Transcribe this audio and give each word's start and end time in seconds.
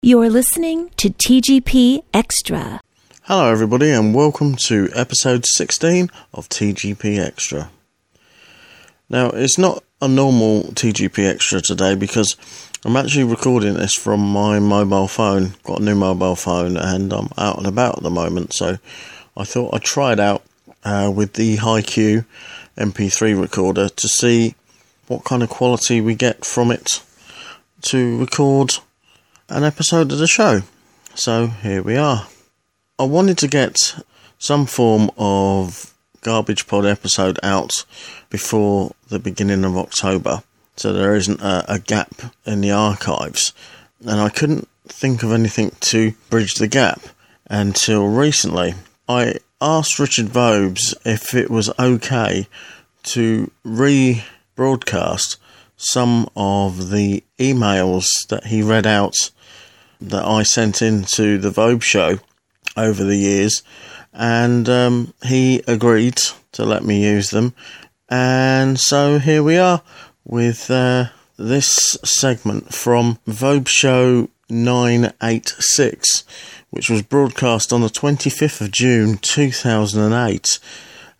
You're 0.00 0.30
listening 0.30 0.90
to 0.98 1.10
TGP 1.10 2.04
Xtra. 2.12 2.78
Hello, 3.22 3.50
everybody, 3.50 3.90
and 3.90 4.14
welcome 4.14 4.54
to 4.66 4.88
episode 4.94 5.44
16 5.44 6.08
of 6.32 6.48
TGP 6.48 7.18
Xtra. 7.18 7.68
Now, 9.10 9.30
it's 9.30 9.58
not 9.58 9.82
a 10.00 10.06
normal 10.06 10.62
TGP 10.62 11.34
Xtra 11.34 11.60
today 11.60 11.96
because 11.96 12.36
I'm 12.84 12.94
actually 12.94 13.24
recording 13.24 13.74
this 13.74 13.94
from 13.94 14.20
my 14.20 14.60
mobile 14.60 15.08
phone. 15.08 15.54
Got 15.64 15.80
a 15.80 15.82
new 15.82 15.96
mobile 15.96 16.36
phone 16.36 16.76
and 16.76 17.12
I'm 17.12 17.30
out 17.36 17.58
and 17.58 17.66
about 17.66 17.96
at 17.96 18.04
the 18.04 18.10
moment, 18.10 18.54
so 18.54 18.78
I 19.36 19.42
thought 19.42 19.74
I'd 19.74 19.82
try 19.82 20.12
it 20.12 20.20
out 20.20 20.44
uh, 20.84 21.12
with 21.12 21.32
the 21.32 21.56
HiQ 21.56 22.24
MP3 22.76 23.40
recorder 23.40 23.88
to 23.88 24.08
see 24.08 24.54
what 25.08 25.24
kind 25.24 25.42
of 25.42 25.48
quality 25.48 26.00
we 26.00 26.14
get 26.14 26.44
from 26.44 26.70
it 26.70 27.02
to 27.82 28.20
record 28.20 28.74
an 29.48 29.64
episode 29.64 30.12
of 30.12 30.18
the 30.18 30.26
show. 30.26 30.62
So 31.14 31.46
here 31.46 31.82
we 31.82 31.96
are. 31.96 32.26
I 32.98 33.04
wanted 33.04 33.38
to 33.38 33.48
get 33.48 33.76
some 34.38 34.66
form 34.66 35.10
of 35.16 35.94
garbage 36.20 36.66
pod 36.66 36.84
episode 36.84 37.38
out 37.42 37.70
before 38.28 38.92
the 39.08 39.18
beginning 39.18 39.64
of 39.64 39.76
October 39.76 40.42
so 40.76 40.92
there 40.92 41.14
isn't 41.14 41.40
a, 41.40 41.64
a 41.68 41.78
gap 41.78 42.12
in 42.46 42.60
the 42.60 42.70
archives. 42.70 43.52
And 44.04 44.20
I 44.20 44.28
couldn't 44.28 44.68
think 44.86 45.22
of 45.22 45.32
anything 45.32 45.72
to 45.80 46.12
bridge 46.30 46.54
the 46.54 46.68
gap 46.68 47.00
until 47.50 48.06
recently. 48.06 48.74
I 49.08 49.36
asked 49.60 49.98
Richard 49.98 50.26
Vobes 50.26 50.94
if 51.04 51.34
it 51.34 51.50
was 51.50 51.70
okay 51.78 52.46
to 53.04 53.50
re 53.64 54.24
broadcast 54.54 55.38
some 55.78 56.28
of 56.36 56.90
the 56.90 57.24
emails 57.38 58.06
that 58.28 58.46
he 58.46 58.60
read 58.60 58.86
out 58.86 59.30
that 60.00 60.24
I 60.24 60.42
sent 60.42 60.82
into 60.82 61.38
the 61.38 61.50
Vobes 61.50 61.84
show 61.84 62.18
over 62.76 63.02
the 63.02 63.16
years, 63.16 63.62
and 64.12 64.68
um, 64.68 65.14
he 65.24 65.62
agreed 65.66 66.20
to 66.52 66.64
let 66.64 66.84
me 66.84 67.04
use 67.04 67.30
them. 67.30 67.54
And 68.10 68.78
so 68.78 69.18
here 69.18 69.42
we 69.42 69.56
are 69.56 69.82
with 70.24 70.70
uh, 70.70 71.06
this 71.36 71.96
segment 72.04 72.74
from 72.74 73.18
Vobes 73.26 73.68
Show 73.68 74.28
986, 74.50 76.24
which 76.70 76.90
was 76.90 77.02
broadcast 77.02 77.72
on 77.72 77.82
the 77.82 77.88
25th 77.88 78.60
of 78.60 78.72
June 78.72 79.18
2008. 79.18 80.58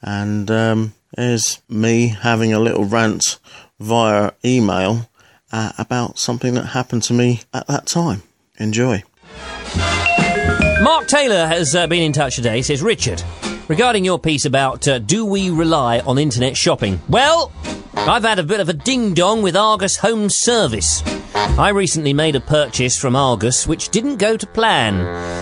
And 0.02 0.50
um, 0.50 0.94
here's 1.16 1.60
me 1.68 2.08
having 2.08 2.52
a 2.52 2.60
little 2.60 2.84
rant 2.84 3.38
via 3.78 4.32
email 4.44 5.08
uh, 5.52 5.72
about 5.78 6.18
something 6.18 6.54
that 6.54 6.66
happened 6.66 7.02
to 7.04 7.12
me 7.12 7.40
at 7.52 7.66
that 7.66 7.86
time. 7.86 8.22
Enjoy. 8.58 9.02
Mark 10.82 11.06
Taylor 11.06 11.46
has 11.46 11.74
uh, 11.74 11.86
been 11.86 12.02
in 12.02 12.12
touch 12.12 12.36
today. 12.36 12.62
Says, 12.62 12.82
Richard, 12.82 13.22
regarding 13.68 14.04
your 14.04 14.18
piece 14.18 14.44
about 14.44 14.86
uh, 14.86 14.98
do 14.98 15.24
we 15.24 15.50
rely 15.50 16.00
on 16.00 16.18
internet 16.18 16.56
shopping? 16.56 17.00
Well, 17.08 17.52
I've 17.94 18.24
had 18.24 18.38
a 18.38 18.44
bit 18.44 18.60
of 18.60 18.68
a 18.68 18.72
ding 18.72 19.14
dong 19.14 19.42
with 19.42 19.56
Argos 19.56 19.96
Home 19.98 20.30
Service. 20.30 21.02
I 21.34 21.70
recently 21.70 22.12
made 22.12 22.36
a 22.36 22.40
purchase 22.40 22.96
from 22.96 23.16
Argos 23.16 23.66
which 23.66 23.88
didn't 23.90 24.16
go 24.16 24.36
to 24.36 24.46
plan. 24.46 25.00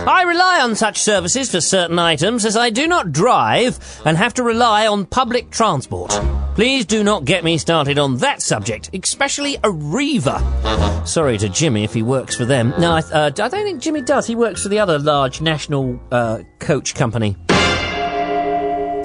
I 0.09 0.23
rely 0.23 0.61
on 0.61 0.75
such 0.75 1.03
services 1.03 1.51
for 1.51 1.61
certain 1.61 1.99
items 1.99 2.45
as 2.45 2.57
I 2.57 2.71
do 2.71 2.87
not 2.87 3.13
drive 3.13 3.79
and 4.05 4.17
have 4.17 4.35
to 4.35 4.43
rely 4.43 4.87
on 4.87 5.07
public 5.07 5.51
transport. 5.51 6.13
Please 6.57 6.87
do 6.87 7.05
not 7.05 7.27
get 7.27 7.45
me 7.45 7.59
started 7.59 7.99
on 7.99 8.17
that 8.17 8.41
subject, 8.41 8.89
especially 8.95 9.59
Arriva. 9.59 11.07
Sorry 11.07 11.37
to 11.37 11.51
Jimmy 11.51 11.85
if 11.85 11.93
he 11.93 12.03
works 12.03 12.35
for 12.35 12.47
them. 12.47 12.73
No, 12.79 12.93
I, 12.93 13.01
uh, 13.01 13.27
I 13.27 13.29
don't 13.29 13.51
think 13.51 13.83
Jimmy 13.83 14.01
does. 14.01 14.27
He 14.27 14.35
works 14.35 14.63
for 14.63 14.71
the 14.71 14.79
other 14.79 14.99
large 14.99 15.43
national 15.43 16.01
uh, 16.11 16.39
coach 16.59 16.95
company. 16.95 17.37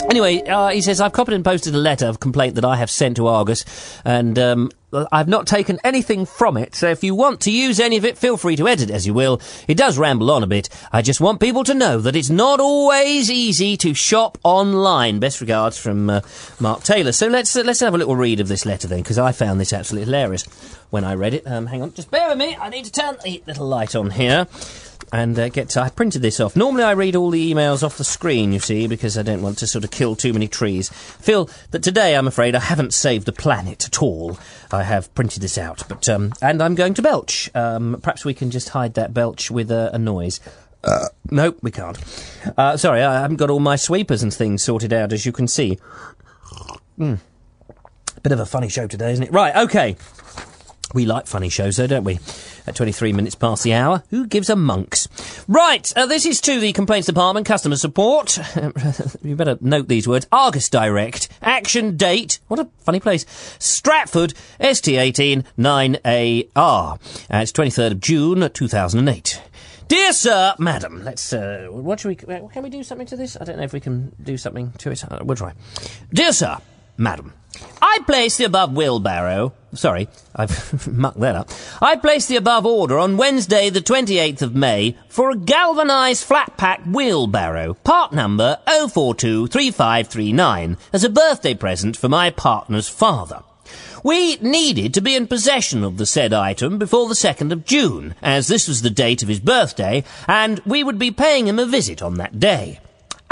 Anyway, 0.10 0.42
uh, 0.44 0.70
he 0.70 0.80
says, 0.82 1.02
I've 1.02 1.12
copied 1.12 1.34
and 1.34 1.44
posted 1.44 1.76
a 1.76 1.78
letter 1.78 2.06
of 2.06 2.22
complaint 2.22 2.56
that 2.56 2.64
I 2.64 2.78
have 2.78 2.90
sent 2.90 3.18
to 3.18 3.28
Argos, 3.28 3.66
and 4.06 4.40
um, 4.40 4.72
I've 4.94 5.28
not 5.28 5.48
taken 5.48 5.80
anything 5.84 6.26
from 6.26 6.58
it, 6.58 6.76
so 6.76 6.90
if 6.90 7.04
you 7.04 7.16
want 7.16 7.42
to 7.42 7.52
use 7.52 7.80
any 7.80 7.98
of 7.98 8.06
it, 8.06 8.18
feel 8.18 8.38
free 8.38 8.56
to 8.58 8.68
edit 8.68 8.90
as 8.90 9.08
you 9.08 9.14
will. 9.14 9.40
It 9.68 9.78
does 9.78 9.98
ramble 9.98 10.30
on 10.32 10.44
a 10.44 10.48
bit. 10.48 10.70
I 10.92 11.02
just 11.02 11.22
want 11.22 11.40
people 11.40 11.64
to 11.64 11.74
know 11.74 12.00
that 12.00 12.16
it's 12.16 12.30
not 12.30 12.60
always 12.60 13.32
easy 13.32 13.78
to 13.78 13.94
shop 13.94 14.38
online. 14.44 15.20
Best 15.20 15.40
regards 15.42 15.78
from 15.78 16.10
uh, 16.10 16.22
Mark 16.60 16.84
Taylor. 16.84 17.12
So 17.12 17.28
let's 17.28 17.56
uh, 17.56 17.64
let's 17.64 17.80
have 17.80 17.94
a 17.94 17.98
little 17.98 18.16
read 18.16 18.40
of 18.40 18.48
this 18.48 18.66
letter 18.66 18.88
then, 18.88 19.02
because 19.02 19.18
I 19.18 19.32
found 19.32 19.60
this 19.60 19.74
absolutely 19.74 20.06
hilarious 20.06 20.44
when 20.90 21.04
I 21.04 21.16
read 21.16 21.34
it. 21.34 21.48
Um, 21.48 21.68
hang 21.68 21.82
on, 21.82 21.94
just 21.94 22.12
bear 22.12 22.28
with 22.30 22.38
me. 22.38 22.56
I 22.56 22.70
need 22.70 22.86
to 22.86 22.92
turn 22.92 23.18
the 23.24 23.42
little 23.48 23.68
light 23.68 23.96
on 23.96 24.10
here 24.12 24.48
and 25.12 25.38
uh, 25.38 25.50
get 25.50 25.70
to, 25.70 25.82
I 25.82 25.90
printed 25.90 26.22
this 26.22 26.40
off. 26.40 26.56
Normally 26.56 26.84
I 26.84 26.92
read 26.92 27.16
all 27.16 27.30
the 27.30 27.54
emails 27.54 27.84
off 27.84 27.98
the 27.98 28.04
screen, 28.04 28.54
you 28.54 28.60
see, 28.60 28.88
because 28.88 29.18
I 29.18 29.24
don't 29.24 29.42
want 29.42 29.58
to 29.60 29.68
sort 29.68 29.84
of 29.84 29.92
kill 29.92 30.16
too 30.16 30.34
many 30.34 30.48
trees. 30.48 30.90
Feel 30.90 31.50
that 31.72 31.84
today, 31.84 32.16
I'm 32.16 32.28
afraid, 32.28 32.56
I 32.56 32.60
haven't 32.60 32.94
saved 32.94 33.26
the 33.26 33.32
planet 33.32 33.86
at 33.86 34.02
all. 34.02 34.38
I 34.72 34.84
have 34.84 35.14
printed 35.16 35.42
this 35.42 35.58
out, 35.58 35.84
but 35.88 36.08
um, 36.10 36.34
and 36.42 36.62
I'm 36.62 36.76
going 36.76 36.94
to 36.96 37.02
belch. 37.02 37.50
Um, 37.56 38.00
perhaps 38.02 38.26
we 38.26 38.34
can 38.34 38.52
just 38.52 38.70
hide 38.70 38.94
that 38.94 39.14
belch 39.14 39.52
with 39.52 39.72
a, 39.72 39.92
a 39.94 40.00
noise. 40.00 40.40
Uh, 40.84 41.08
nope, 41.30 41.60
we 41.62 41.72
can't. 41.72 41.98
Uh, 42.58 42.76
sorry, 42.78 43.04
I 43.04 43.22
haven't 43.22 43.38
got 43.38 43.50
all 43.50 43.60
my 43.60 43.76
sweepers 43.76 44.24
and 44.24 44.34
things 44.34 44.64
sorted 44.64 44.94
out, 44.94 45.14
as 45.14 45.26
you 45.26 45.32
can 45.32 45.48
see. 45.48 45.78
Mm. 46.98 47.20
Bit 48.24 48.32
of 48.32 48.40
a 48.40 48.46
funny 48.46 48.70
show 48.70 48.88
today, 48.88 49.12
isn't 49.12 49.26
it? 49.26 49.32
Right, 49.32 49.56
okay. 49.56 49.96
We 50.94 51.06
like 51.06 51.28
funny 51.28 51.50
shows, 51.50 51.78
though, 51.78 51.88
don't 51.88 52.04
we? 52.04 52.20
At 52.68 52.76
23 52.76 53.14
minutes 53.14 53.36
past 53.36 53.64
the 53.64 53.74
hour, 53.74 54.04
who 54.10 54.28
gives 54.28 54.50
a 54.50 54.56
monks? 54.56 55.08
Right, 55.48 55.92
uh, 55.96 56.06
this 56.06 56.26
is 56.26 56.42
to 56.42 56.60
the 56.60 56.74
Complaints 56.74 57.08
Department, 57.08 57.48
Customer 57.48 57.76
Support. 57.78 58.38
you 59.24 59.36
better 59.36 59.58
note 59.62 59.88
these 59.88 60.08
words. 60.08 60.28
Argos 60.32 60.70
Direct. 60.70 61.30
Acton 61.42 61.98
Gate. 61.98 62.40
What 62.48 62.60
a 62.60 62.70
funny 62.80 63.00
place. 63.00 63.26
Stafford, 63.60 64.34
ST18 64.60 65.46
9AR. 65.58 66.94
Uh, 66.94 66.98
it's 67.38 67.52
23rd 67.52 67.92
of 67.92 68.00
June, 68.00 68.50
2008. 68.50 69.42
Dear 69.88 70.14
sir, 70.14 70.56
madam, 70.58 71.04
let's, 71.04 71.34
uh, 71.34 71.68
what 71.70 72.00
should 72.00 72.26
we, 72.26 72.34
uh, 72.34 72.48
can 72.48 72.64
we 72.64 72.70
do 72.70 72.82
something 72.82 73.08
to 73.08 73.18
this? 73.18 73.36
I 73.42 73.44
don't 73.44 73.58
know 73.58 73.64
if 73.64 73.74
we 73.74 73.82
can 73.82 74.16
do 74.24 74.38
something 74.38 74.72
to 74.78 74.92
it. 74.92 75.04
Uh, 75.04 75.20
we'll 75.22 75.36
try. 75.36 75.54
Dear 76.14 76.32
sir, 76.32 76.60
madam, 77.02 77.34
I 77.82 78.00
place 78.06 78.38
the 78.38 78.46
above 78.46 78.74
wheelbarrow. 78.74 79.54
Sorry, 79.74 80.08
I've 80.36 80.88
mucked 80.92 81.20
that 81.20 81.36
up. 81.36 81.50
I 81.82 81.96
place 81.96 82.28
the 82.28 82.36
above 82.36 82.64
order 82.66 83.00
on 83.00 83.18
Wednesday, 83.18 83.70
the 83.70 83.82
28th 83.82 84.42
of 84.42 84.56
May, 84.56 84.98
for 85.10 85.32
a 85.32 85.36
galvanised 85.36 86.24
flat 86.24 86.56
pack 86.58 86.82
wheelbarrow, 86.86 87.74
part 87.84 88.14
number 88.14 88.60
0423539, 88.68 90.78
as 90.94 91.04
a 91.04 91.10
birthday 91.10 91.54
present 91.54 91.98
for 91.98 92.08
my 92.08 92.30
partner's 92.30 92.88
father. 92.88 93.44
We 94.04 94.36
needed 94.38 94.94
to 94.94 95.02
be 95.02 95.16
in 95.16 95.28
possession 95.28 95.84
of 95.84 95.98
the 95.98 96.06
said 96.06 96.34
item 96.34 96.78
before 96.78 97.08
the 97.08 97.16
2nd 97.16 97.52
of 97.52 97.66
June, 97.66 98.16
as 98.22 98.48
this 98.48 98.68
was 98.68 98.82
the 98.82 98.90
date 98.90 99.24
of 99.24 99.30
his 99.30 99.40
birthday, 99.40 100.04
and 100.28 100.60
we 100.66 100.84
would 100.84 101.00
be 101.00 101.12
paying 101.12 101.48
him 101.48 101.60
a 101.60 101.66
visit 101.66 102.02
on 102.02 102.16
that 102.16 102.40
day. 102.40 102.80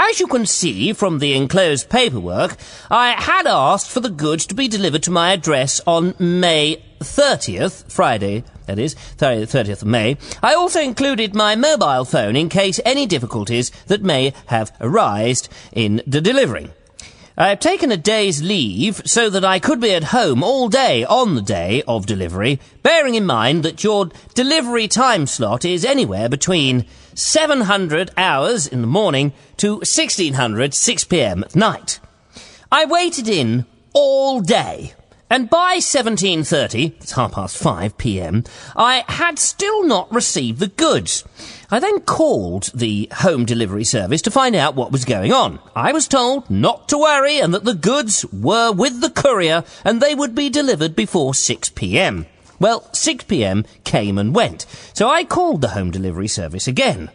As 0.02 0.18
you 0.18 0.26
can 0.26 0.46
see 0.46 0.94
from 0.94 1.18
the 1.18 1.34
enclosed 1.34 1.90
paperwork, 1.90 2.56
I 2.90 3.10
had 3.10 3.46
asked 3.46 3.90
for 3.90 4.00
the 4.00 4.08
goods 4.08 4.46
to 4.46 4.54
be 4.54 4.66
delivered 4.66 5.02
to 5.02 5.10
my 5.10 5.32
address 5.32 5.78
on 5.86 6.14
May 6.18 6.82
30th, 7.00 7.92
Friday, 7.92 8.42
that 8.64 8.78
is, 8.78 8.94
30th 8.94 9.82
of 9.82 9.84
May. 9.84 10.16
I 10.42 10.54
also 10.54 10.80
included 10.80 11.34
my 11.34 11.54
mobile 11.54 12.06
phone 12.06 12.34
in 12.34 12.48
case 12.48 12.80
any 12.82 13.04
difficulties 13.04 13.70
that 13.88 14.02
may 14.02 14.32
have 14.46 14.72
arisen 14.80 15.52
in 15.72 16.02
the 16.06 16.22
delivery. 16.22 16.70
I 17.40 17.48
have 17.48 17.60
taken 17.60 17.90
a 17.90 17.96
day's 17.96 18.42
leave 18.42 19.00
so 19.06 19.30
that 19.30 19.46
I 19.46 19.60
could 19.60 19.80
be 19.80 19.94
at 19.94 20.04
home 20.04 20.42
all 20.42 20.68
day 20.68 21.06
on 21.06 21.36
the 21.36 21.40
day 21.40 21.82
of 21.88 22.04
delivery, 22.04 22.60
bearing 22.82 23.14
in 23.14 23.24
mind 23.24 23.62
that 23.62 23.82
your 23.82 24.10
delivery 24.34 24.86
time 24.86 25.26
slot 25.26 25.64
is 25.64 25.82
anywhere 25.82 26.28
between 26.28 26.84
700 27.14 28.10
hours 28.18 28.66
in 28.66 28.82
the 28.82 28.86
morning 28.86 29.32
to 29.56 29.76
1600 29.76 30.74
6 30.74 31.04
p.m. 31.04 31.42
at 31.42 31.56
night. 31.56 31.98
I 32.70 32.84
waited 32.84 33.26
in 33.26 33.64
all 33.94 34.42
day. 34.42 34.92
And 35.32 35.48
by 35.48 35.76
17.30, 35.76 37.00
it's 37.00 37.12
half 37.12 37.32
past 37.32 37.56
5 37.56 37.96
p.m., 37.96 38.42
I 38.74 39.04
had 39.06 39.38
still 39.38 39.84
not 39.84 40.12
received 40.12 40.58
the 40.58 40.66
goods. 40.66 41.22
I 41.70 41.78
then 41.78 42.00
called 42.00 42.72
the 42.74 43.08
home 43.12 43.44
delivery 43.44 43.84
service 43.84 44.22
to 44.22 44.32
find 44.32 44.56
out 44.56 44.74
what 44.74 44.90
was 44.90 45.04
going 45.04 45.32
on. 45.32 45.60
I 45.76 45.92
was 45.92 46.08
told 46.08 46.50
not 46.50 46.88
to 46.88 46.98
worry 46.98 47.38
and 47.38 47.54
that 47.54 47.64
the 47.64 47.74
goods 47.74 48.26
were 48.32 48.72
with 48.72 49.00
the 49.00 49.10
courier 49.10 49.62
and 49.84 50.00
they 50.00 50.16
would 50.16 50.34
be 50.34 50.50
delivered 50.50 50.96
before 50.96 51.32
6 51.32 51.68
p.m. 51.70 52.26
Well, 52.58 52.92
6 52.92 53.24
pm 53.24 53.64
came 53.84 54.18
and 54.18 54.34
went, 54.34 54.66
so 54.92 55.08
I 55.08 55.22
called 55.22 55.60
the 55.60 55.68
home 55.68 55.92
delivery 55.92 56.28
service 56.28 56.66
again. 56.66 57.08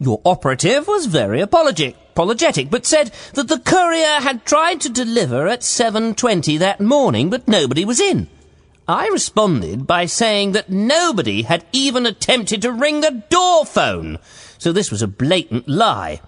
Your 0.00 0.22
operative 0.24 0.88
was 0.88 1.04
very 1.04 1.42
apologetic, 1.42 1.96
apologetic, 2.18 2.68
but 2.68 2.84
said 2.84 3.12
that 3.34 3.46
the 3.46 3.60
courier 3.60 4.20
had 4.20 4.44
tried 4.44 4.80
to 4.80 4.88
deliver 4.88 5.46
at 5.46 5.60
7.20 5.60 6.58
that 6.58 6.80
morning, 6.80 7.30
but 7.30 7.46
nobody 7.46 7.84
was 7.84 8.00
in. 8.00 8.26
I 8.88 9.06
responded 9.06 9.86
by 9.86 10.06
saying 10.06 10.50
that 10.50 10.68
nobody 10.68 11.42
had 11.42 11.64
even 11.72 12.06
attempted 12.06 12.60
to 12.62 12.72
ring 12.72 13.02
the 13.02 13.22
door 13.30 13.64
phone. 13.64 14.18
So 14.58 14.72
this 14.72 14.90
was 14.90 15.00
a 15.00 15.06
blatant 15.06 15.68
lie. 15.68 16.20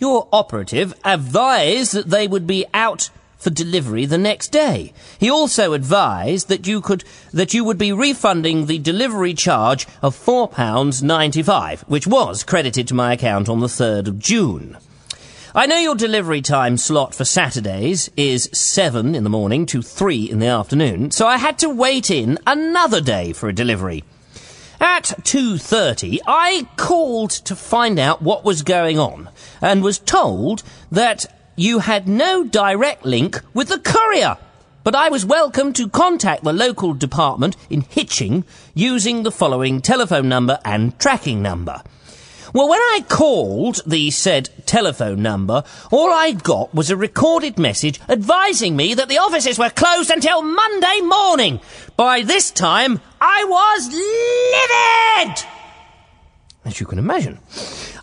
Your 0.00 0.26
operative 0.32 0.94
advised 1.04 1.92
that 1.92 2.10
they 2.10 2.26
would 2.26 2.48
be 2.48 2.66
out 2.74 3.10
for 3.36 3.50
delivery 3.50 4.06
the 4.06 4.18
next 4.18 4.48
day. 4.48 4.92
He 5.20 5.30
also 5.30 5.74
advised 5.74 6.48
that 6.48 6.66
you 6.66 6.80
could 6.80 7.04
that 7.32 7.54
you 7.54 7.62
would 7.62 7.78
be 7.78 7.92
refunding 7.92 8.66
the 8.66 8.78
delivery 8.78 9.34
charge 9.34 9.86
of 10.02 10.16
£4.95, 10.16 11.82
which 11.82 12.08
was 12.08 12.42
credited 12.42 12.88
to 12.88 12.94
my 12.94 13.12
account 13.12 13.48
on 13.48 13.60
the 13.60 13.68
3rd 13.68 14.08
of 14.08 14.18
June. 14.18 14.76
I 15.52 15.66
know 15.66 15.78
your 15.78 15.96
delivery 15.96 16.42
time 16.42 16.76
slot 16.76 17.12
for 17.12 17.24
Saturdays 17.24 18.08
is 18.16 18.48
7 18.52 19.16
in 19.16 19.24
the 19.24 19.30
morning 19.30 19.66
to 19.66 19.82
3 19.82 20.30
in 20.30 20.38
the 20.38 20.46
afternoon, 20.46 21.10
so 21.10 21.26
I 21.26 21.38
had 21.38 21.58
to 21.58 21.68
wait 21.68 22.08
in 22.08 22.38
another 22.46 23.00
day 23.00 23.32
for 23.32 23.48
a 23.48 23.52
delivery. 23.52 24.04
At 24.80 25.12
2:30, 25.24 26.20
I 26.24 26.68
called 26.76 27.30
to 27.30 27.56
find 27.56 27.98
out 27.98 28.22
what 28.22 28.44
was 28.44 28.62
going 28.62 29.00
on 29.00 29.28
and 29.60 29.82
was 29.82 29.98
told 29.98 30.62
that 30.92 31.26
you 31.56 31.80
had 31.80 32.06
no 32.06 32.44
direct 32.44 33.04
link 33.04 33.40
with 33.52 33.70
the 33.70 33.80
courier. 33.80 34.36
But 34.84 34.94
I 34.94 35.08
was 35.08 35.26
welcome 35.26 35.72
to 35.72 35.88
contact 35.88 36.44
the 36.44 36.52
local 36.52 36.94
department 36.94 37.56
in 37.68 37.80
Hitchin 37.80 38.44
using 38.72 39.24
the 39.24 39.32
following 39.32 39.82
telephone 39.82 40.28
number 40.28 40.60
and 40.64 40.96
tracking 41.00 41.42
number. 41.42 41.82
Well, 42.52 42.68
when 42.68 42.80
I 42.80 43.04
called 43.08 43.80
the 43.86 44.10
said 44.10 44.50
telephone 44.66 45.22
number, 45.22 45.62
all 45.92 46.10
I 46.12 46.32
got 46.32 46.74
was 46.74 46.90
a 46.90 46.96
recorded 46.96 47.58
message 47.58 48.00
advising 48.08 48.74
me 48.74 48.94
that 48.94 49.08
the 49.08 49.18
offices 49.18 49.56
were 49.56 49.70
closed 49.70 50.10
until 50.10 50.42
Monday 50.42 51.00
morning. 51.02 51.60
By 51.96 52.22
this 52.22 52.50
time, 52.50 53.00
I 53.20 53.44
was 53.44 53.86
livid! 55.36 55.59
As 56.70 56.78
you 56.78 56.86
can 56.86 57.00
imagine. 57.00 57.40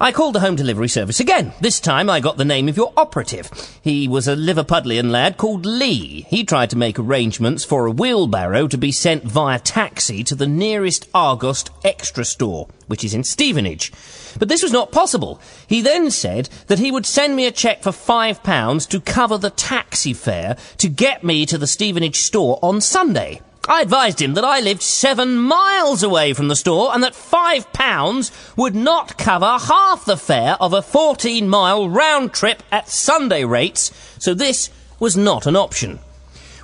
I 0.02 0.12
called 0.12 0.36
the 0.36 0.42
home 0.42 0.58
delivery 0.58 0.90
service 0.90 1.22
again. 1.22 1.54
This 1.62 1.80
time 1.80 2.10
I 2.10 2.20
got 2.20 2.36
the 2.36 2.44
name 2.44 2.68
of 2.68 2.76
your 2.76 2.92
operative. 2.98 3.50
He 3.82 4.10
was 4.10 4.28
a 4.28 4.36
Liverpudlian 4.36 5.10
lad 5.10 5.38
called 5.38 5.66
Lee. 5.66 6.26
He 6.28 6.44
tried 6.44 6.70
to 6.72 6.78
make 6.78 7.00
arrangements 7.00 7.64
for 7.64 7.86
a 7.86 7.92
wheelbarrow 7.92 8.68
to 8.68 8.78
be 8.78 8.92
sent 8.92 9.24
via 9.24 9.60
taxi 9.60 10.22
to 10.26 10.36
the 10.36 10.48
nearest 10.48 11.08
Argos 11.14 11.64
extra 11.86 12.26
store, 12.26 12.68
which 12.88 13.06
is 13.06 13.14
in 13.14 13.24
Stevenage. 13.24 13.94
But 14.38 14.50
this 14.50 14.64
was 14.64 14.74
not 14.74 14.92
possible. 14.92 15.40
He 15.66 15.82
then 15.82 16.12
said 16.12 16.50
that 16.68 16.80
he 16.80 16.92
would 16.92 17.06
send 17.06 17.38
me 17.38 17.46
a 17.46 17.52
cheque 17.52 17.84
for 17.84 17.94
five 17.94 18.44
pounds 18.44 18.86
to 18.88 19.00
cover 19.00 19.38
the 19.38 19.50
taxi 19.50 20.12
fare 20.14 20.58
to 20.80 20.90
get 20.90 21.24
me 21.24 21.46
to 21.46 21.58
the 21.58 21.68
Stevenage 21.68 22.18
store 22.18 22.60
on 22.62 22.82
Sunday. 22.82 23.40
I 23.70 23.82
advised 23.82 24.22
him 24.22 24.34
that 24.36 24.46
I 24.46 24.62
lived 24.62 24.82
seven 24.82 25.38
miles 25.38 26.02
away 26.02 26.32
from 26.32 26.48
the 26.48 26.56
store 26.56 26.94
and 26.94 27.04
that 27.04 27.14
five 27.14 27.74
pounds 27.74 28.32
would 28.56 28.74
not 28.74 29.18
cover 29.18 29.58
half 29.58 30.06
the 30.06 30.16
fare 30.16 30.56
of 30.62 30.72
a 30.72 30.82
14 30.82 31.50
mile 31.50 31.90
round 31.90 32.34
trip 32.34 32.64
at 32.72 32.88
Sunday 32.88 33.44
rates, 33.44 33.92
so 34.20 34.34
this 34.34 34.70
was 35.00 35.18
not 35.18 35.46
an 35.46 35.58
option. 35.58 36.00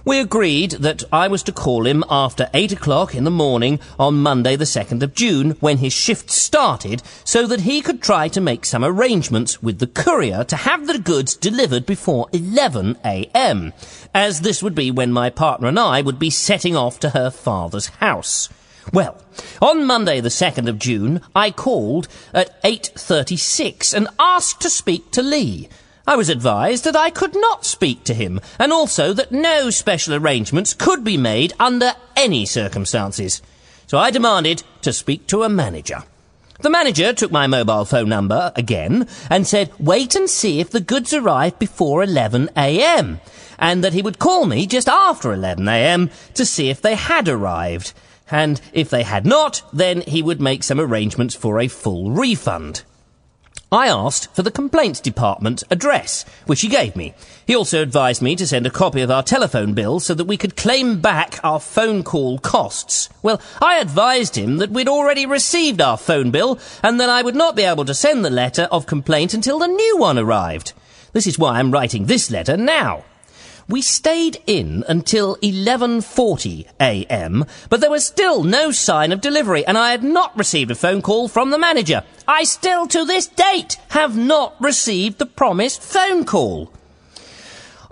We 0.06 0.20
agreed 0.20 0.72
that 0.72 1.06
I 1.14 1.30
was 1.30 1.44
to 1.44 1.54
call 1.54 1.88
him 1.88 2.04
after 2.10 2.50
8 2.54 2.74
o'clock 2.74 3.16
in 3.16 3.24
the 3.24 3.32
morning 3.32 3.80
on 3.98 4.22
Monday 4.22 4.58
the 4.58 4.66
2nd 4.66 5.02
of 5.02 5.16
June 5.16 5.52
when 5.62 5.78
his 5.78 5.94
shift 5.94 6.30
started 6.30 7.02
so 7.24 7.48
that 7.48 7.62
he 7.62 7.82
could 7.82 8.02
try 8.02 8.28
to 8.28 8.42
make 8.42 8.66
some 8.66 8.84
arrangements 8.84 9.64
with 9.64 9.80
the 9.80 9.88
courier 9.88 10.44
to 10.44 10.58
have 10.58 10.88
the 10.88 11.00
goods 11.00 11.38
delivered 11.38 11.86
before 11.86 12.28
11 12.34 12.98
a.m., 13.06 13.72
as 14.14 14.42
this 14.42 14.62
would 14.62 14.76
be 14.76 14.92
when 14.92 15.14
my 15.14 15.30
partner 15.30 15.70
and 15.70 15.80
I 15.80 16.02
would 16.02 16.20
be 16.20 16.30
setting 16.30 16.76
off 16.76 17.00
to 17.00 17.12
her 17.12 17.30
father's 17.30 17.88
house. 17.88 18.50
Well, 18.92 19.22
on 19.62 19.86
Monday 19.86 20.20
the 20.20 20.28
2nd 20.28 20.68
of 20.68 20.80
June, 20.80 21.22
I 21.34 21.50
called 21.50 22.10
at 22.34 22.62
8.36 22.64 23.94
and 23.94 24.10
asked 24.20 24.60
to 24.60 24.70
speak 24.70 25.12
to 25.12 25.22
Lee. 25.22 25.70
I 26.06 26.18
was 26.18 26.28
advised 26.28 26.84
that 26.84 26.98
I 26.98 27.10
could 27.10 27.34
not 27.34 27.66
speak 27.66 28.04
to 28.04 28.14
him, 28.14 28.42
and 28.60 28.74
also 28.74 29.14
that 29.14 29.32
no 29.32 29.70
special 29.70 30.14
arrangements 30.14 30.74
could 30.74 31.04
be 31.04 31.18
made 31.18 31.54
under 31.60 31.94
any 32.18 32.46
circumstances. 32.46 33.42
So 33.88 33.98
I 33.98 34.12
demanded 34.12 34.64
to 34.82 34.92
speak 34.92 35.28
to 35.28 35.44
a 35.44 35.50
manager. 35.50 36.04
The 36.60 36.70
manager 36.70 37.14
took 37.14 37.32
my 37.32 37.48
mobile 37.48 37.86
phone 37.86 38.10
number 38.10 38.52
again 38.56 39.08
and 39.30 39.48
said, 39.48 39.72
wait 39.80 40.16
and 40.16 40.30
see 40.30 40.60
if 40.60 40.70
the 40.70 40.82
goods 40.82 41.14
arrive 41.14 41.58
before 41.58 42.04
11am, 42.04 43.20
and 43.58 43.84
that 43.84 43.94
he 43.94 44.02
would 44.02 44.20
call 44.20 44.46
me 44.46 44.68
just 44.68 44.90
after 44.90 45.30
11am 45.30 46.12
to 46.34 46.46
see 46.46 46.70
if 46.70 46.82
they 46.82 46.96
had 46.96 47.30
arrived. 47.30 47.94
And 48.30 48.60
if 48.74 48.90
they 48.90 49.04
had 49.04 49.26
not, 49.26 49.62
then 49.72 50.02
he 50.02 50.22
would 50.22 50.42
make 50.42 50.64
some 50.64 50.80
arrangements 50.80 51.36
for 51.36 51.60
a 51.60 51.68
full 51.68 52.12
refund. 52.12 52.84
I 53.74 53.88
asked 53.88 54.32
for 54.36 54.44
the 54.44 54.52
complaints 54.52 55.00
department 55.00 55.64
address, 55.72 56.26
which 56.46 56.62
he 56.62 56.68
gave 56.68 56.96
me. 56.96 57.16
He 57.48 57.56
also 57.56 57.82
advised 57.82 58.22
me 58.22 58.36
to 58.36 58.46
send 58.46 58.68
a 58.68 58.70
copy 58.70 59.02
of 59.02 59.10
our 59.10 59.24
telephone 59.24 59.74
bill 59.74 60.00
so 60.00 60.14
that 60.14 60.26
we 60.26 60.38
could 60.38 60.56
claim 60.56 61.02
back 61.02 61.40
our 61.44 61.60
phone 61.60 62.04
call 62.04 62.38
costs. 62.38 63.10
Well, 63.24 63.42
I 63.60 63.80
advised 63.80 64.36
him 64.36 64.58
that 64.58 64.70
we'd 64.70 64.88
already 64.88 65.26
received 65.26 65.82
our 65.82 65.98
phone 65.98 66.30
bill 66.30 66.60
and 66.84 67.00
that 67.00 67.10
I 67.10 67.24
would 67.24 67.36
not 67.36 67.56
be 67.56 67.64
able 67.64 67.86
to 67.86 67.96
send 67.96 68.24
the 68.24 68.30
letter 68.30 68.68
of 68.72 68.86
complaint 68.86 69.34
until 69.34 69.58
the 69.58 69.66
new 69.66 69.98
one 69.98 70.20
arrived. 70.20 70.74
This 71.14 71.26
is 71.26 71.40
why 71.40 71.58
I'm 71.58 71.72
writing 71.72 72.06
this 72.06 72.30
letter 72.30 72.56
now. 72.56 73.04
We 73.70 73.82
stayed 73.82 74.42
in 74.46 74.84
until 74.90 75.38
11:40 75.38 76.66
a.m., 76.82 77.46
but 77.70 77.80
there 77.80 77.90
was 77.90 78.06
still 78.06 78.44
no 78.44 78.72
sign 78.72 79.12
of 79.12 79.22
delivery 79.22 79.66
and 79.66 79.78
I 79.78 79.92
had 79.92 80.04
not 80.04 80.38
received 80.38 80.72
a 80.72 80.76
phone 80.76 81.02
call 81.02 81.28
from 81.28 81.50
the 81.50 81.58
manager. 81.58 82.04
I 82.28 82.44
still 82.44 82.88
to 82.88 83.06
this 83.06 83.28
date 83.28 83.78
have 83.90 84.18
not 84.18 84.56
received 84.60 85.18
the 85.18 85.26
promised 85.26 85.82
phone 85.82 86.26
call. 86.26 86.74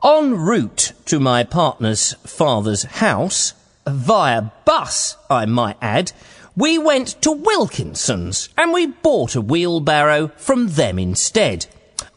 En 0.04 0.34
route 0.34 0.94
to 1.06 1.20
my 1.20 1.44
partner's 1.44 2.14
father's 2.26 2.84
house, 2.84 3.54
via 3.88 4.52
bus, 4.66 5.16
I 5.30 5.46
might 5.46 5.78
add, 5.82 6.12
we 6.56 6.78
went 6.78 7.22
to 7.22 7.32
Wilkinson's 7.32 8.50
and 8.58 8.74
we 8.74 8.88
bought 8.88 9.36
a 9.36 9.42
wheelbarrow 9.42 10.32
from 10.36 10.70
them 10.70 11.00
instead. 11.00 11.68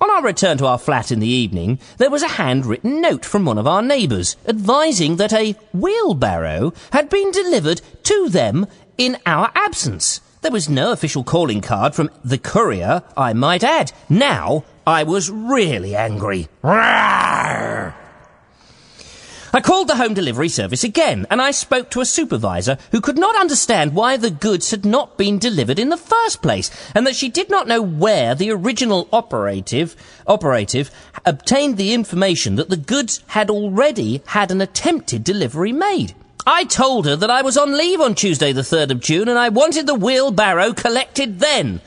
On 0.01 0.11
our 0.11 0.23
return 0.23 0.59
to 0.59 0.67
our 0.67 0.79
flat 0.79 1.11
in 1.13 1.21
the 1.21 1.27
evening, 1.29 1.79
there 1.99 2.11
was 2.11 2.23
a 2.23 2.29
handwritten 2.29 3.01
note 3.01 3.25
from 3.25 3.45
one 3.45 3.59
of 3.59 3.67
our 3.67 3.81
neighbours 3.81 4.37
advising 4.47 5.17
that 5.17 5.33
a 5.33 5.57
wheelbarrow 5.73 6.73
had 6.93 7.09
been 7.09 7.31
delivered 7.31 7.81
to 8.03 8.29
them 8.29 8.67
in 8.99 9.17
our 9.25 9.51
absence. 9.55 10.21
There 10.43 10.53
was 10.53 10.69
no 10.69 10.93
official 10.93 11.25
calling 11.25 11.61
card 11.61 11.95
from 11.95 12.11
the 12.25 12.39
courier, 12.39 13.03
I 13.17 13.33
might 13.33 13.65
add. 13.65 13.93
Now 14.09 14.65
I 14.87 15.05
was 15.05 15.31
really 15.31 15.97
angry. 15.97 16.49
Rawr! 16.63 17.95
I 19.55 19.61
called 19.61 19.87
the 19.87 19.95
home 19.95 20.15
delivery 20.15 20.49
service 20.49 20.83
again 20.83 21.29
and 21.31 21.41
I 21.41 21.53
spoke 21.53 21.89
to 21.91 22.01
a 22.01 22.05
supervisor 22.05 22.77
who 22.91 23.01
could 23.01 23.17
not 23.17 23.37
understand 23.37 23.95
why 23.95 24.17
the 24.17 24.29
goods 24.29 24.73
had 24.73 24.85
not 24.85 25.17
been 25.17 25.39
delivered 25.39 25.79
in 25.79 25.91
the 25.91 25.97
first 25.97 26.43
place 26.43 26.73
and 26.93 27.07
that 27.07 27.15
she 27.15 27.29
did 27.29 27.49
not 27.49 27.69
know 27.69 27.81
where 27.81 28.35
the 28.35 28.51
original 28.51 29.09
operative 29.13 29.95
operative 30.27 30.91
obtained 31.25 31.77
the 31.77 31.95
information 31.95 32.57
that 32.57 32.69
the 32.69 32.77
goods 32.77 33.23
had 33.29 33.49
already 33.49 34.23
had 34.27 34.51
an 34.51 34.61
attempted 34.61 35.23
delivery 35.23 35.71
made. 35.71 36.17
I 36.45 36.65
told 36.65 37.07
her 37.07 37.15
that 37.15 37.31
I 37.31 37.43
was 37.43 37.57
on 37.57 37.79
leave 37.79 38.01
on 38.01 38.17
Tuesday 38.17 38.51
the 38.51 38.63
3rd 38.63 38.91
of 38.91 39.01
June 39.01 39.29
and 39.29 39.39
I 39.39 39.51
wanted 39.51 39.87
the 39.87 39.95
wheelbarrow 39.95 40.73
collected 40.73 41.39
then. 41.39 41.81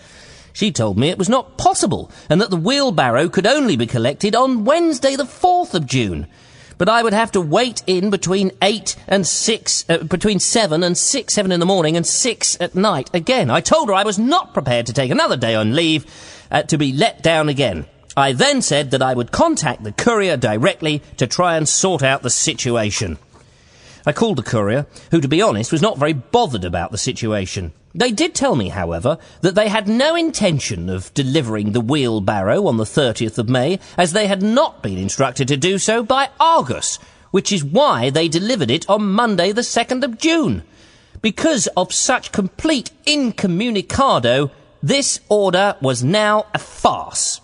She 0.54 0.72
told 0.72 0.98
me 0.98 1.10
it 1.10 1.20
was 1.20 1.28
not 1.28 1.58
possible 1.58 2.10
and 2.30 2.40
that 2.40 2.50
the 2.50 2.56
wheelbarrow 2.56 3.28
could 3.28 3.46
only 3.46 3.76
be 3.76 3.88
collected 3.88 4.38
on 4.38 4.64
Wednesday 4.64 5.18
the 5.18 5.26
4th 5.26 5.74
of 5.74 5.86
June 5.86 6.28
but 6.78 6.90
I 6.90 7.04
would 7.04 7.14
have 7.14 7.32
to 7.32 7.42
wait 7.42 7.84
in 7.88 8.10
between 8.10 8.52
eight 8.62 8.96
and 9.08 9.26
six, 9.26 9.86
uh, 9.90 10.00
between 10.00 10.40
seven 10.40 10.84
and 10.84 10.98
six, 10.98 11.34
seven 11.34 11.52
in 11.52 11.60
the 11.60 11.66
morning 11.66 11.98
and 11.98 12.06
six 12.06 12.60
at 12.60 12.76
night 12.76 13.10
again. 13.14 13.50
I 13.50 13.62
told 13.62 13.90
her 13.90 13.96
I 13.96 14.04
was 14.04 14.20
not 14.20 14.54
prepared 14.54 14.86
to 14.88 14.94
take 14.94 15.12
another 15.12 15.38
day 15.38 15.56
on 15.56 15.76
leave 15.76 16.06
uh, 16.52 16.64
to 16.64 16.78
be 16.78 16.94
let 16.94 17.24
down 17.24 17.50
again. 17.50 17.86
I 18.16 18.32
then 18.32 18.62
said 18.62 18.92
that 18.92 19.02
I 19.02 19.14
would 19.14 19.32
contact 19.32 19.84
the 19.84 19.92
courier 19.92 20.38
directly 20.38 21.04
to 21.18 21.28
try 21.28 21.56
and 21.56 21.70
sort 21.70 22.02
out 22.02 22.24
the 22.24 22.32
situation. 22.32 23.20
I 24.08 24.14
called 24.14 24.38
the 24.38 24.44
courier, 24.44 24.88
who, 25.12 25.22
to 25.22 25.28
be 25.28 25.42
honest, 25.42 25.72
was 25.72 25.82
not 25.82 25.98
very 25.98 26.14
bothered 26.14 26.64
about 26.64 26.92
the 26.92 26.98
situation. 26.98 27.74
They 27.98 28.12
did 28.12 28.36
tell 28.36 28.56
me, 28.56 28.70
however, 28.70 29.18
that 29.42 29.56
they 29.56 29.70
had 29.70 29.88
no 29.88 30.16
intention 30.16 30.88
of 30.88 31.12
delivering 31.16 31.72
the 31.72 31.82
wheelbarrow 31.82 32.68
on 32.68 32.78
the 32.78 32.84
30th 32.84 33.40
of 33.40 33.50
May, 33.50 33.80
as 33.98 34.14
they 34.14 34.28
had 34.28 34.44
not 34.44 34.84
been 34.84 35.00
instructed 35.00 35.48
to 35.48 35.58
do 35.58 35.80
so 35.80 36.04
by 36.04 36.30
Argos, 36.40 37.00
which 37.32 37.52
is 37.52 37.64
why 37.64 38.12
they 38.12 38.28
delivered 38.28 38.70
it 38.70 38.88
on 38.88 39.12
Monday 39.12 39.52
the 39.52 39.62
2nd 39.62 40.04
of 40.04 40.20
June. 40.20 40.62
Because 41.24 41.66
of 41.76 41.92
such 41.92 42.32
complete 42.32 42.92
incommunicado, 43.08 44.52
this 44.84 45.20
order 45.28 45.76
was 45.82 46.04
now 46.04 46.46
a 46.54 46.60
farce. 46.60 47.42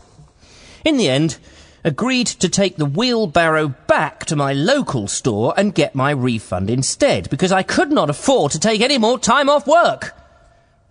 In 0.85 0.97
the 0.97 1.09
end, 1.09 1.39
agreed 1.83 2.27
to 2.27 2.47
take 2.47 2.77
the 2.77 2.85
wheelbarrow 2.85 3.69
back 3.87 4.23
to 4.25 4.35
my 4.35 4.53
local 4.53 5.07
store 5.07 5.55
and 5.57 5.73
get 5.73 5.95
my 5.95 6.11
refund 6.11 6.69
instead 6.69 7.27
because 7.31 7.51
I 7.51 7.63
could 7.63 7.91
not 7.91 8.11
afford 8.11 8.51
to 8.51 8.59
take 8.59 8.81
any 8.81 8.99
more 8.99 9.17
time 9.17 9.49
off 9.49 9.65
work. 9.65 10.15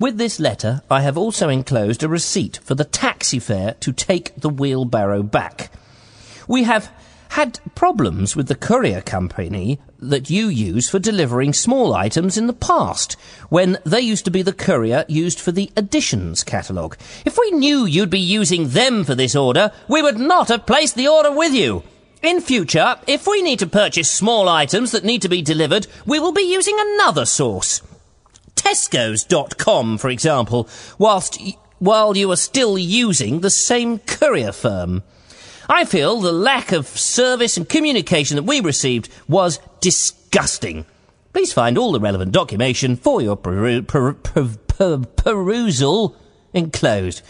With 0.02 0.18
this 0.18 0.40
letter, 0.40 0.82
I 0.90 1.02
have 1.02 1.16
also 1.16 1.48
enclosed 1.48 2.02
a 2.02 2.08
receipt 2.08 2.58
for 2.64 2.74
the 2.74 2.84
taxi 2.84 3.38
fare 3.38 3.74
to 3.74 3.92
take 3.92 4.34
the 4.34 4.48
wheelbarrow 4.48 5.22
back. 5.22 5.70
We 6.48 6.64
have 6.64 6.90
had 7.28 7.60
problems 7.76 8.34
with 8.34 8.48
the 8.48 8.56
courier 8.56 9.00
company 9.00 9.78
that 10.00 10.28
you 10.28 10.48
use 10.48 10.90
for 10.90 10.98
delivering 10.98 11.52
small 11.52 11.94
items 11.94 12.36
in 12.36 12.48
the 12.48 12.52
past, 12.52 13.12
when 13.48 13.78
they 13.86 14.00
used 14.00 14.24
to 14.24 14.32
be 14.32 14.42
the 14.42 14.52
courier 14.52 15.04
used 15.06 15.38
for 15.38 15.52
the 15.52 15.70
additions 15.76 16.42
catalogue. 16.42 16.96
If 17.24 17.38
we 17.38 17.52
knew 17.52 17.86
you'd 17.86 18.10
be 18.10 18.18
using 18.18 18.70
them 18.70 19.04
for 19.04 19.14
this 19.14 19.36
order, 19.36 19.70
we 19.86 20.02
would 20.02 20.18
not 20.18 20.48
have 20.48 20.66
placed 20.66 20.96
the 20.96 21.06
order 21.06 21.30
with 21.30 21.54
you. 21.54 21.84
In 22.22 22.40
future, 22.40 22.96
if 23.06 23.28
we 23.28 23.40
need 23.40 23.60
to 23.60 23.68
purchase 23.68 24.10
small 24.10 24.48
items 24.48 24.90
that 24.90 25.04
need 25.04 25.22
to 25.22 25.28
be 25.28 25.42
delivered, 25.42 25.86
we 26.06 26.18
will 26.18 26.32
be 26.32 26.42
using 26.42 26.74
another 26.76 27.24
source. 27.24 27.82
Tesco's.com, 28.72 29.98
for 29.98 30.08
example, 30.08 30.66
whilst 30.98 31.38
while 31.78 32.16
you 32.16 32.30
are 32.32 32.36
still 32.36 32.78
using 32.78 33.40
the 33.40 33.50
same 33.50 33.98
courier 33.98 34.50
firm. 34.50 35.02
I 35.68 35.84
feel 35.84 36.20
the 36.20 36.32
lack 36.32 36.72
of 36.72 36.86
service 36.86 37.58
and 37.58 37.68
communication 37.68 38.36
that 38.36 38.44
we 38.44 38.60
received 38.60 39.10
was 39.28 39.58
disgusting. 39.80 40.86
Please 41.34 41.52
find 41.52 41.76
all 41.76 41.92
the 41.92 42.00
relevant 42.00 42.32
documentation 42.32 42.96
for 42.96 43.20
your 43.20 43.36
peru- 43.36 43.82
per- 43.82 44.14
per- 44.14 44.56
per- 44.68 44.98
perusal 44.98 46.16
enclosed. 46.54 47.20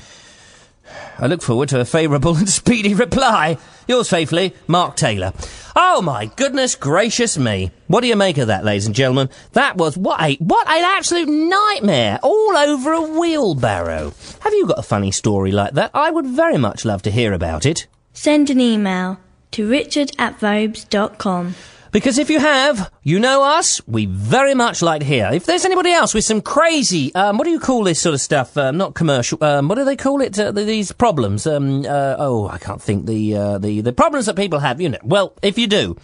I 1.19 1.27
look 1.27 1.43
forward 1.43 1.69
to 1.71 1.81
a 1.81 1.85
favourable 1.85 2.37
and 2.37 2.49
speedy 2.49 2.95
reply. 2.95 3.59
Yours 3.87 4.09
faithfully, 4.09 4.55
Mark 4.67 4.97
Taylor. 4.97 5.33
Oh 5.75 6.03
my 6.03 6.27
goodness 6.27 6.75
gracious 6.75 7.39
me. 7.39 7.71
What 7.89 8.03
do 8.03 8.07
you 8.07 8.17
make 8.17 8.39
of 8.39 8.49
that, 8.49 8.65
ladies 8.65 8.87
and 8.87 8.95
gentlemen? 8.95 9.31
That 9.53 9.77
was 9.77 9.97
what 9.97 10.21
a, 10.21 10.37
what 10.37 10.69
an 10.69 10.85
absolute 10.85 11.29
nightmare. 11.29 12.19
All 12.23 12.57
over 12.57 12.93
a 12.93 13.03
wheelbarrow. 13.03 14.13
Have 14.41 14.53
you 14.53 14.67
got 14.67 14.79
a 14.79 14.83
funny 14.83 15.11
story 15.11 15.51
like 15.51 15.75
that? 15.75 15.91
I 15.95 16.11
would 16.11 16.27
very 16.27 16.59
much 16.59 16.85
love 16.85 17.03
to 17.03 17.11
hear 17.11 17.33
about 17.33 17.67
it. 17.67 17.87
Send 18.13 18.51
an 18.51 18.61
email 18.61 19.19
to 19.53 19.69
richard 19.69 20.13
at 20.19 20.39
vobes.com. 20.39 21.55
Because 21.93 22.17
if 22.17 22.31
you 22.31 22.41
have, 22.41 22.91
you 23.03 23.19
know 23.19 23.45
us, 23.45 23.87
we 23.87 24.07
very 24.07 24.55
much 24.55 24.81
like 24.81 25.01
to 25.01 25.07
hear. 25.07 25.29
If 25.31 25.45
there's 25.45 25.67
anybody 25.67 25.93
else 25.93 26.15
with 26.15 26.25
some 26.25 26.41
crazy, 26.41 27.15
um, 27.15 27.37
what 27.37 27.45
do 27.45 27.51
you 27.51 27.61
call 27.61 27.85
this 27.85 28.01
sort 28.01 28.15
of 28.15 28.21
stuff? 28.23 28.57
Um, 28.57 28.79
not 28.79 28.95
commercial, 28.95 29.45
um, 29.45 29.69
what 29.69 29.75
do 29.75 29.85
they 29.85 29.97
call 29.97 30.23
it? 30.23 30.39
Uh, 30.39 30.53
these 30.53 30.91
problems. 30.91 31.47
Um, 31.47 31.85
uh, 31.85 32.17
oh, 32.19 32.49
I 32.49 32.57
can't 32.57 32.81
think 32.81 33.05
the, 33.05 33.37
uh, 33.37 33.59
the, 33.59 33.83
the 33.83 33.93
problems 33.93 34.25
that 34.25 34.37
people 34.37 34.59
have, 34.61 34.81
you 34.81 34.89
know. 34.89 34.99
Well, 35.03 35.35
if 35.43 35.59
you 35.59 35.67
do, 35.67 35.99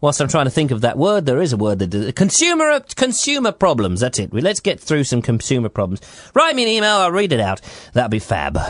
whilst 0.00 0.20
I'm 0.20 0.28
trying 0.28 0.44
to 0.44 0.50
think 0.52 0.70
of 0.70 0.82
that 0.82 0.96
word, 0.96 1.26
there 1.26 1.42
is 1.42 1.52
a 1.52 1.56
word 1.56 1.80
that, 1.80 2.14
consumer, 2.14 2.78
consumer 2.94 3.50
problems, 3.50 3.98
that's 3.98 4.20
it. 4.20 4.32
Let's 4.32 4.60
get 4.60 4.78
through 4.78 5.02
some 5.02 5.22
consumer 5.22 5.68
problems. 5.68 6.02
Write 6.34 6.54
me 6.54 6.62
an 6.62 6.68
email, 6.68 6.98
I'll 6.98 7.10
read 7.10 7.32
it 7.32 7.40
out. 7.40 7.60
That'll 7.94 8.10
be 8.10 8.20
fab. 8.20 8.60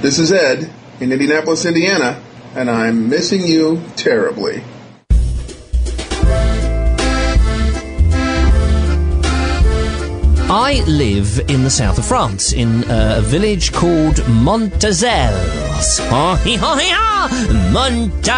This 0.00 0.18
is 0.18 0.32
Ed 0.32 0.72
in 0.98 1.12
Indianapolis, 1.12 1.64
Indiana, 1.64 2.20
and 2.56 2.68
I'm 2.68 3.08
missing 3.08 3.46
you 3.46 3.80
terribly. 3.94 4.64
I 10.48 10.84
live 10.86 11.40
in 11.50 11.64
the 11.64 11.70
south 11.70 11.98
of 11.98 12.06
France, 12.06 12.52
in 12.52 12.84
uh, 12.84 13.16
a 13.18 13.20
village 13.20 13.72
called 13.72 14.16
Montazels. 14.44 15.98
Montazels! 17.74 18.28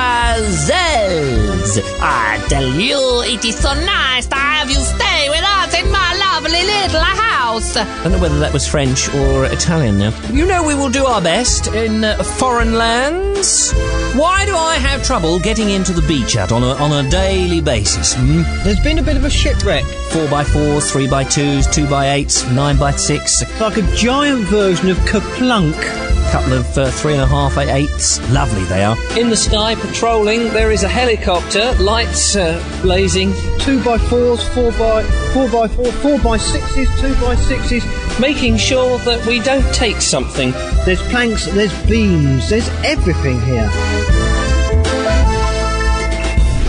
I 2.00 2.42
tell 2.48 2.66
you, 2.66 3.22
it 3.24 3.44
is 3.44 3.58
so 3.58 3.74
nice 3.74 4.26
to 4.28 4.36
have 4.36 4.70
you 4.70 4.76
stay 4.76 5.28
with 5.28 5.44
us 5.44 5.74
in 5.78 5.92
my 5.92 6.14
lovely 6.16 6.64
little 6.64 7.00
house. 7.00 7.27
I 7.48 8.02
don't 8.02 8.12
know 8.12 8.18
whether 8.18 8.38
that 8.40 8.52
was 8.52 8.68
French 8.68 9.08
or 9.14 9.46
Italian 9.46 9.98
now. 9.98 10.12
You 10.30 10.44
know 10.44 10.62
we 10.62 10.74
will 10.74 10.90
do 10.90 11.06
our 11.06 11.22
best 11.22 11.68
in 11.68 12.04
uh, 12.04 12.22
foreign 12.22 12.74
lands. 12.74 13.72
Why 14.14 14.44
do 14.44 14.54
I 14.54 14.74
have 14.74 15.02
trouble 15.02 15.38
getting 15.38 15.70
into 15.70 15.92
the 15.92 16.02
beach 16.02 16.34
hut 16.34 16.52
on 16.52 16.62
a, 16.62 16.74
on 16.74 17.04
a 17.04 17.08
daily 17.08 17.62
basis? 17.62 18.14
Hmm? 18.14 18.42
There's 18.64 18.80
been 18.80 18.98
a 18.98 19.02
bit 19.02 19.16
of 19.16 19.24
a 19.24 19.30
shipwreck. 19.30 19.84
4x4s, 20.10 20.92
3x2s, 20.92 21.68
2x8s, 21.72 22.44
9x6, 22.54 23.60
Like 23.60 23.78
a 23.78 23.96
giant 23.96 24.42
version 24.48 24.90
of 24.90 24.98
KerPlunk. 24.98 26.17
A 26.28 26.32
couple 26.32 26.52
of 26.52 26.66
uh, 26.76 26.90
3.5 26.90 28.32
Lovely 28.32 28.64
they 28.64 28.84
are. 28.84 28.96
In 29.18 29.30
the 29.30 29.36
sky 29.36 29.74
patrolling, 29.74 30.44
there 30.52 30.70
is 30.70 30.82
a 30.82 30.88
helicopter, 30.88 31.72
lights 31.80 32.36
uh, 32.36 32.62
blazing, 32.82 33.32
Two 33.60 33.82
by 33.84 33.98
fours, 33.98 34.46
four 34.48 34.72
by 34.72 35.02
four 35.34 35.48
by 35.50 35.68
four, 35.68 35.92
four 35.92 36.18
by 36.20 36.36
sixes, 36.36 36.88
two 37.00 37.14
by 37.20 37.34
sixes. 37.34 37.84
making 38.18 38.56
sure 38.56 38.98
that 39.00 39.24
we 39.26 39.40
don't 39.40 39.74
take 39.74 40.00
something. 40.00 40.52
There's 40.84 41.02
planks, 41.10 41.46
there's 41.46 41.72
beams, 41.86 42.48
there's 42.48 42.68
everything 42.84 43.40
here. 43.42 43.68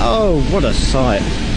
Oh, 0.01 0.45
what 0.51 0.63
a 0.63 0.73
sight. 0.73 1.48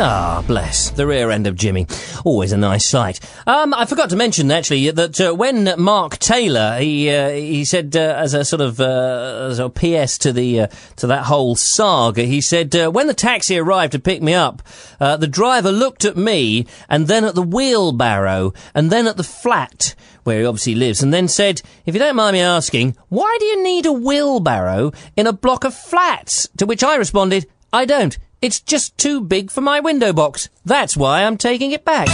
Ah, 0.00 0.44
bless. 0.46 0.90
The 0.90 1.08
rear 1.08 1.28
end 1.28 1.48
of 1.48 1.56
Jimmy. 1.56 1.88
Always 2.24 2.52
a 2.52 2.56
nice 2.56 2.86
sight. 2.86 3.18
Um, 3.48 3.74
I 3.74 3.84
forgot 3.84 4.10
to 4.10 4.16
mention, 4.16 4.48
actually, 4.52 4.88
that 4.92 5.20
uh, 5.20 5.34
when 5.34 5.74
Mark 5.76 6.18
Taylor, 6.18 6.78
he 6.78 7.10
uh, 7.10 7.30
he 7.30 7.64
said, 7.64 7.96
uh, 7.96 8.14
as 8.16 8.32
a 8.32 8.44
sort 8.44 8.60
of 8.60 8.80
uh, 8.80 9.48
as 9.50 9.58
a 9.58 9.68
PS 9.68 10.16
to 10.18 10.32
the 10.32 10.60
uh, 10.60 10.66
to 10.96 11.08
that 11.08 11.24
whole 11.24 11.56
saga, 11.56 12.22
he 12.22 12.40
said, 12.40 12.76
uh, 12.76 12.90
when 12.92 13.08
the 13.08 13.14
taxi 13.14 13.58
arrived 13.58 13.90
to 13.90 13.98
pick 13.98 14.22
me 14.22 14.34
up, 14.34 14.62
the 15.00 15.26
driver 15.28 15.72
looked 15.72 16.04
at 16.04 16.16
me, 16.16 16.66
and 16.88 17.08
then 17.08 17.24
at 17.24 17.34
the 17.34 17.42
wheelbarrow, 17.42 18.52
and 18.76 18.92
then 18.92 19.08
at 19.08 19.16
the 19.16 19.24
flat 19.24 19.96
where 20.22 20.38
he 20.38 20.46
obviously 20.46 20.76
lives, 20.76 21.02
and 21.02 21.12
then 21.12 21.26
said, 21.26 21.60
if 21.86 21.94
you 21.94 21.98
don't 21.98 22.14
mind 22.14 22.34
me 22.34 22.40
asking, 22.40 22.94
why 23.08 23.36
do 23.40 23.46
you 23.46 23.64
need 23.64 23.86
a 23.86 23.92
wheelbarrow 23.92 24.92
in 25.16 25.26
a 25.26 25.32
block 25.32 25.64
of 25.64 25.74
flats? 25.74 26.48
To 26.58 26.66
which 26.66 26.84
I 26.84 26.94
responded, 26.96 27.46
I 27.72 27.84
don't. 27.84 28.16
It's 28.40 28.60
just 28.60 28.96
too 28.96 29.20
big 29.20 29.50
for 29.50 29.60
my 29.60 29.80
window 29.80 30.12
box. 30.12 30.48
That's 30.64 30.96
why 30.96 31.24
I'm 31.24 31.36
taking 31.36 31.72
it 31.72 31.84
back. 31.84 32.06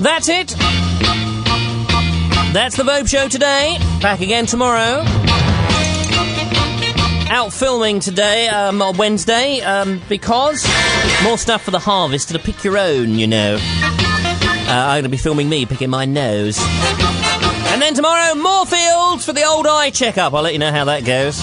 That's 0.00 0.28
it. 0.28 0.48
That's 2.52 2.76
the 2.76 2.84
Vobes 2.84 3.08
Show 3.08 3.28
today. 3.28 3.78
Back 4.00 4.20
again 4.20 4.46
tomorrow. 4.46 5.02
Out 7.30 7.52
filming 7.52 7.98
today, 7.98 8.48
um, 8.48 8.82
on 8.82 8.96
Wednesday, 8.96 9.60
um, 9.62 10.02
because 10.08 10.64
more 11.24 11.38
stuff 11.38 11.62
for 11.62 11.70
the 11.70 11.78
harvest 11.78 12.28
to 12.28 12.38
pick 12.38 12.62
your 12.62 12.78
own, 12.78 13.18
you 13.18 13.26
know. 13.26 13.56
Uh, 13.60 14.68
I'm 14.68 14.94
going 14.94 15.02
to 15.04 15.08
be 15.08 15.16
filming 15.16 15.48
me 15.48 15.66
picking 15.66 15.90
my 15.90 16.04
nose. 16.04 16.58
And 16.60 17.80
then 17.80 17.94
tomorrow, 17.94 18.34
more 18.34 18.66
fields 18.66 19.24
for 19.24 19.32
the 19.32 19.44
old 19.44 19.66
eye 19.66 19.90
checkup. 19.90 20.34
I'll 20.34 20.42
let 20.42 20.52
you 20.52 20.58
know 20.58 20.70
how 20.70 20.84
that 20.84 21.04
goes. 21.04 21.40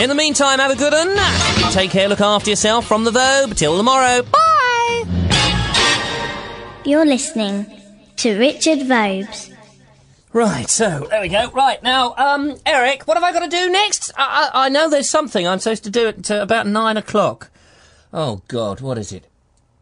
In 0.00 0.08
the 0.08 0.14
meantime, 0.14 0.58
have 0.58 0.70
a 0.70 0.76
good 0.76 0.92
one. 0.92 1.16
Take 1.72 1.90
care, 1.90 2.08
look 2.08 2.20
after 2.20 2.50
yourself 2.50 2.86
from 2.86 3.04
the 3.04 3.10
Vobes. 3.10 3.56
Till 3.56 3.76
tomorrow. 3.76 4.22
Bye! 4.22 5.04
You're 6.84 7.06
listening 7.06 7.66
to 8.16 8.38
Richard 8.38 8.80
Vobes. 8.80 9.52
Right, 10.32 10.68
so 10.68 11.06
there 11.08 11.22
we 11.22 11.28
go. 11.28 11.50
Right 11.50 11.82
now, 11.82 12.14
um, 12.16 12.56
Eric, 12.66 13.04
what 13.04 13.16
have 13.16 13.24
I 13.24 13.32
got 13.32 13.40
to 13.40 13.48
do 13.48 13.70
next? 13.70 14.12
I, 14.16 14.50
I, 14.52 14.66
I 14.66 14.68
know 14.68 14.90
there's 14.90 15.08
something 15.08 15.48
I'm 15.48 15.58
supposed 15.60 15.84
to 15.84 15.90
do 15.90 16.08
at 16.08 16.30
uh, 16.30 16.42
about 16.42 16.66
nine 16.66 16.98
o'clock. 16.98 17.50
Oh 18.12 18.42
God, 18.48 18.82
what 18.82 18.98
is 18.98 19.12
it? 19.12 19.24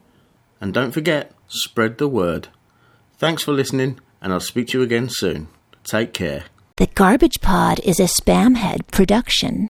And 0.61 0.75
don't 0.75 0.93
forget, 0.93 1.33
spread 1.49 1.99
the 1.99 2.09
word. 2.09 2.49
Thanks 3.17 3.43
for 3.43 3.53
listening, 3.53 3.99
and 4.21 4.33
I'll 4.33 4.41
speak 4.41 4.69
to 4.69 4.79
you 4.79 4.85
again 4.85 5.09
soon. 5.09 5.49
Take 5.85 6.13
care. 6.13 6.45
The 6.77 6.87
Garbage 6.87 7.41
Pod 7.41 7.81
is 7.81 8.01
a 8.01 8.05
Spamhead 8.05 8.87
production. 8.91 9.69